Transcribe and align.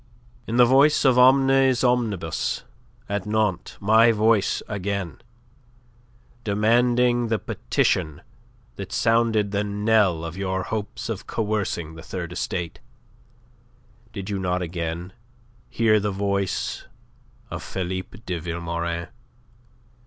In 0.47 0.57
the 0.57 0.65
voice 0.65 1.05
of 1.05 1.19
Omnes 1.19 1.83
Omnibus 1.83 2.63
at 3.07 3.27
Nantes 3.27 3.77
my 3.79 4.11
voice 4.11 4.63
again 4.67 5.21
demanding 6.43 7.27
the 7.27 7.37
petition 7.37 8.23
that 8.77 8.91
sounded 8.91 9.51
the 9.51 9.63
knell 9.63 10.25
of 10.25 10.35
your 10.35 10.63
hopes 10.63 11.07
of 11.07 11.27
coercing 11.27 11.93
the 11.93 12.01
Third 12.01 12.31
Estate, 12.33 12.79
did 14.11 14.27
you 14.27 14.39
not 14.39 14.61
hear 14.61 14.65
again 14.65 15.13
the 15.71 16.09
voice 16.11 16.87
of 17.51 17.61
Philippe 17.61 18.21
de 18.25 18.39
Vilmorin? 18.39 19.07